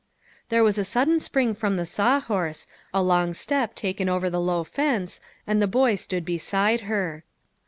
There 0.49 0.63
was 0.63 0.79
a 0.79 0.83
sudden 0.83 1.19
spring 1.19 1.53
from 1.53 1.77
the 1.77 1.85
saw 1.85 2.19
horse, 2.19 2.65
a 2.91 3.03
long 3.03 3.35
step 3.35 3.75
taken 3.75 4.09
over 4.09 4.31
the 4.31 4.41
low 4.41 4.63
fence, 4.63 5.21
and 5.45 5.61
the 5.61 5.67
boy 5.67 5.93
stood 5.93 6.25
beside 6.25 6.79
her. 6.89 7.23